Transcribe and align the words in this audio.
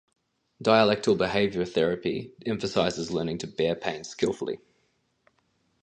Dialectical 0.59 1.13
behavior 1.13 1.63
therapy 1.63 2.33
emphasizes 2.43 3.11
learning 3.11 3.37
to 3.37 3.45
bear 3.45 3.75
pain 3.75 4.03
skillfully. 4.03 4.57